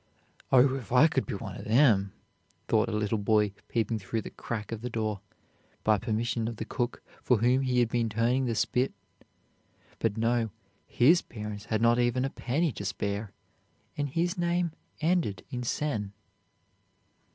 "Oh, 0.51 0.77
if 0.77 0.91
I 0.91 1.07
could 1.07 1.27
be 1.27 1.35
one 1.35 1.55
of 1.57 1.65
them!" 1.65 2.11
thought 2.67 2.89
a 2.89 2.91
little 2.91 3.19
boy 3.19 3.51
peeping 3.67 3.99
through 3.99 4.23
the 4.23 4.31
crack 4.31 4.71
of 4.71 4.81
the 4.81 4.89
door, 4.89 5.21
by 5.83 5.99
permission 5.99 6.47
of 6.47 6.55
the 6.57 6.65
cook 6.65 7.03
for 7.21 7.37
whom 7.37 7.61
he 7.61 7.81
had 7.81 7.89
been 7.89 8.09
turning 8.09 8.45
the 8.45 8.55
spit. 8.55 8.93
But 9.99 10.17
no, 10.17 10.49
his 10.87 11.21
parents 11.21 11.65
had 11.65 11.83
not 11.83 11.99
even 11.99 12.25
a 12.25 12.31
penny 12.31 12.71
to 12.71 12.83
spare, 12.83 13.31
and 13.95 14.09
his 14.09 14.39
name 14.39 14.71
ended 15.01 15.45
in 15.51 15.61
"sen." 15.61 16.13